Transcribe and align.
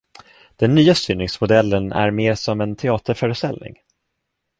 Den 0.55 0.75
nya 0.75 0.95
styrningsmodellen 0.95 1.91
är 1.91 2.11
mer 2.11 2.35
som 2.35 2.61
en 2.61 2.75
teaterföreställning. 2.75 3.75